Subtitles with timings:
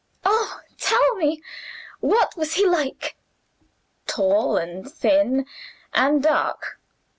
[0.25, 1.43] "Oh, tell me!
[1.99, 3.15] what was he like?"
[4.07, 5.45] "Tall, and thin,
[5.93, 6.79] and dark.